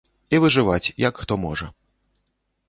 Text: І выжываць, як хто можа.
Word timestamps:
І 0.35 0.37
выжываць, 0.45 0.91
як 1.03 1.21
хто 1.25 1.37
можа. 1.45 1.67